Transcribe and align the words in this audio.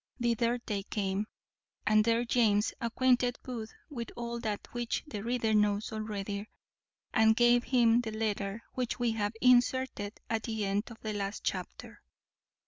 Thither 0.19 0.59
they 0.65 0.81
came, 0.81 1.27
and 1.85 2.03
there 2.03 2.25
James 2.25 2.73
acquainted 2.81 3.37
Booth 3.43 3.71
with 3.87 4.09
all 4.15 4.39
that 4.39 4.67
which 4.71 5.03
the 5.05 5.21
reader 5.23 5.53
knows 5.53 5.91
already, 5.93 6.49
and 7.13 7.35
gave 7.35 7.65
him 7.65 8.01
the 8.01 8.09
letter 8.11 8.63
which 8.73 8.97
we 8.97 9.11
have 9.11 9.35
inserted 9.41 10.19
at 10.27 10.41
the 10.41 10.65
end 10.65 10.89
of 10.89 10.99
the 11.01 11.13
last 11.13 11.43
chapter. 11.43 12.01